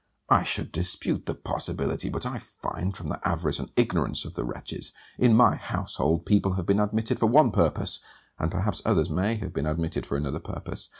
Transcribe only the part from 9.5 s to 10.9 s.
been admitted for another purpose.